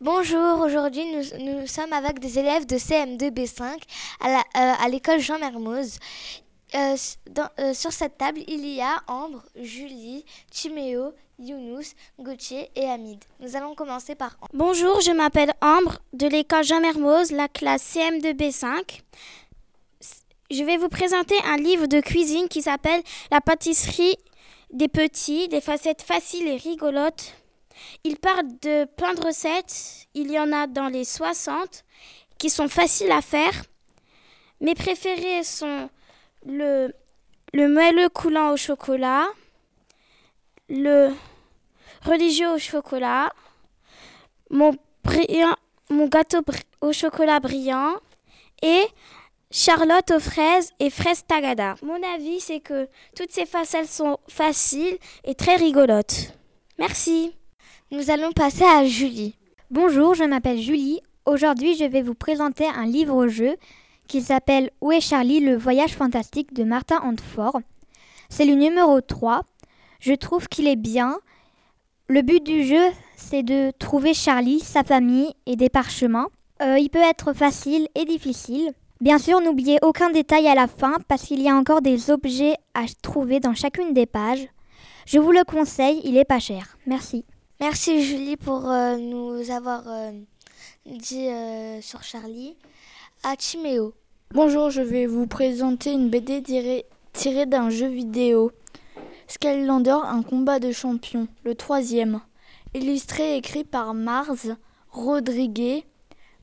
[0.00, 1.04] Bonjour, aujourd'hui
[1.38, 3.82] nous, sommes avec des élèves de CM2B5
[4.20, 5.98] à la- euh, à l'école Jean Mermoz.
[6.74, 6.96] Euh,
[7.58, 13.22] euh, sur cette table, il y a Ambre, Julie, Timéo, Younous, Gauthier et Hamid.
[13.40, 14.48] Nous allons commencer par Ambre.
[14.54, 19.00] Bonjour, je m'appelle Ambre de l'école Jean Mermoz, la classe CM2B5.
[20.50, 24.16] Je vais vous présenter un livre de cuisine qui s'appelle La pâtisserie
[24.72, 27.34] des petits, des facettes faciles et rigolotes.
[28.04, 31.84] Il parle de plein de recettes, il y en a dans les 60
[32.38, 33.52] qui sont faciles à faire.
[34.60, 35.88] Mes préférés sont
[36.46, 36.92] le,
[37.52, 39.26] le moelleux coulant au chocolat,
[40.68, 41.10] le
[42.04, 43.32] religieux au chocolat,
[44.50, 44.72] mon,
[45.90, 46.40] mon gâteau
[46.80, 47.96] au chocolat brillant
[48.62, 48.84] et
[49.50, 51.74] Charlotte aux fraises et fraises tagada.
[51.82, 56.32] Mon avis, c'est que toutes ces facettes sont faciles et très rigolotes.
[56.78, 57.34] Merci.
[57.92, 59.34] Nous allons passer à Julie.
[59.72, 61.00] Bonjour, je m'appelle Julie.
[61.26, 63.56] Aujourd'hui, je vais vous présenter un livre-jeu
[64.06, 67.60] qui s'appelle Où est Charlie le voyage fantastique de Martin Handfort.
[68.28, 69.42] C'est le numéro 3.
[69.98, 71.18] Je trouve qu'il est bien.
[72.06, 72.84] Le but du jeu,
[73.16, 76.28] c'est de trouver Charlie, sa famille et des parchemins.
[76.62, 78.72] Euh, il peut être facile et difficile.
[79.00, 82.54] Bien sûr, n'oubliez aucun détail à la fin parce qu'il y a encore des objets
[82.74, 84.46] à trouver dans chacune des pages.
[85.06, 86.78] Je vous le conseille, il est pas cher.
[86.86, 87.24] Merci.
[87.60, 90.12] Merci Julie pour euh, nous avoir euh,
[90.86, 92.56] dit euh, sur Charlie.
[93.22, 93.34] À.
[94.32, 98.50] Bonjour, je vais vous présenter une BD tirée, tirée d'un jeu vidéo.
[99.28, 102.22] Skylander, un combat de champions, le troisième.
[102.72, 104.48] Illustré et écrit par Mars,
[104.90, 105.84] Rodriguez,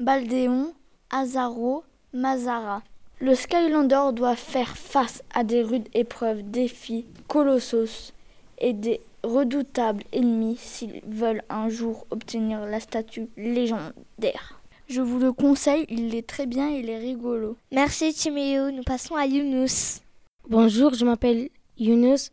[0.00, 0.72] Baldéon,
[1.10, 2.82] Azaro, Mazara.
[3.20, 8.14] Le Skylander doit faire face à des rudes épreuves, défis, colossos
[8.56, 14.60] et des redoutables ennemis s'ils veulent un jour obtenir la statue légendaire.
[14.88, 17.56] Je vous le conseille, il est très bien, il est rigolo.
[17.70, 18.70] Merci Timéo.
[18.70, 20.00] Nous passons à Younous.
[20.48, 22.30] Bonjour, je m'appelle Younous.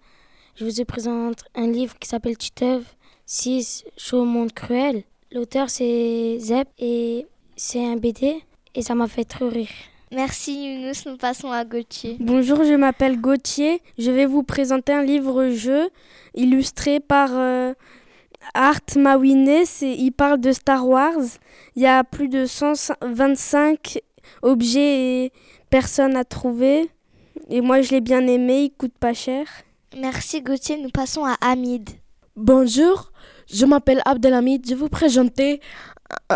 [0.55, 5.03] Je vous présente un livre qui s'appelle Titeuf 6 Chaud au monde cruel.
[5.31, 8.44] L'auteur c'est Zeb et c'est un BD
[8.75, 9.69] et ça m'a fait trop rire.
[10.12, 11.06] Merci Younous.
[11.06, 12.18] Nous passons à Gauthier.
[12.20, 13.81] Bonjour, je m'appelle Gauthier.
[13.97, 15.90] Je vais vous présenter un livre-jeu
[16.34, 17.74] illustré par euh,
[18.56, 19.66] Art Mawine.
[19.66, 21.22] C'est- Il parle de Star Wars.
[21.75, 24.00] Il y a plus de 125
[24.42, 25.31] objets et
[25.70, 26.90] personnes à trouver.
[27.50, 28.64] Et moi, je l'ai bien aimé.
[28.64, 29.46] Il coûte pas cher.
[29.96, 30.78] Merci Gauthier.
[30.78, 31.90] Nous passons à Hamid.
[32.44, 33.11] Bonjour,
[33.51, 34.66] je m'appelle Abdelhamid.
[34.69, 35.59] Je vous présenter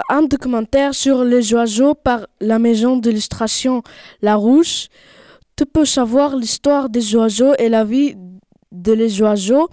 [0.10, 3.84] un- documentaire sur les oiseaux par la maison d'illustration
[4.22, 4.90] La Rouge.
[5.56, 8.16] Tu peux savoir l'histoire des oiseaux et la vie
[8.74, 9.70] de les oiseaux.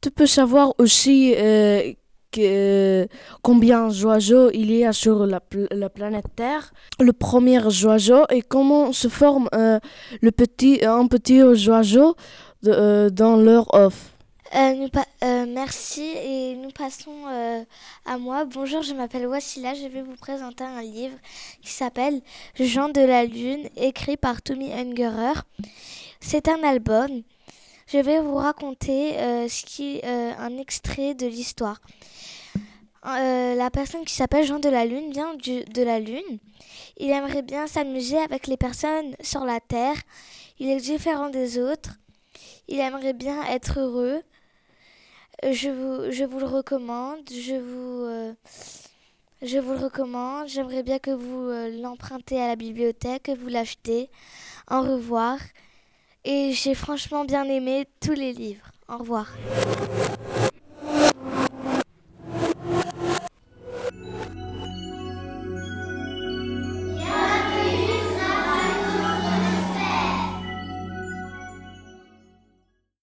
[0.00, 1.92] Tu peux savoir aussi euh,
[2.30, 3.06] que-
[3.42, 6.72] combien d'oiseaux il y a sur la, pl- la planète Terre.
[6.98, 9.78] Le premier oiseau et comment se forme euh,
[10.22, 12.14] le petit, un petit oiseau
[12.68, 14.08] euh, dans leur œuf.
[14.54, 14.86] Euh,
[15.24, 17.64] euh, merci et nous passons euh,
[18.04, 18.44] à moi.
[18.44, 19.72] Bonjour, je m'appelle Wassila.
[19.72, 21.16] Je vais vous présenter un livre
[21.62, 22.20] qui s'appelle
[22.60, 25.40] Jean de la Lune, écrit par Tommy Ungerer.
[26.20, 27.22] C'est un album.
[27.86, 29.14] Je vais vous raconter
[29.48, 31.80] ce qui, un extrait de l'histoire.
[33.04, 36.38] La personne qui s'appelle Jean de la Lune vient de la Lune.
[36.98, 39.96] Il aimerait bien s'amuser avec les personnes sur la Terre.
[40.58, 41.98] Il est différent des autres.
[42.68, 44.22] Il aimerait bien être heureux.
[45.42, 47.18] Je vous, je vous le recommande.
[47.30, 48.32] Je vous, euh,
[49.42, 50.48] je vous le recommande.
[50.48, 54.08] J'aimerais bien que vous euh, l'empruntez à la bibliothèque, que vous l'achetez.
[54.70, 55.38] Au revoir.
[56.24, 58.70] Et j'ai franchement bien aimé tous les livres.
[58.88, 59.26] Au revoir.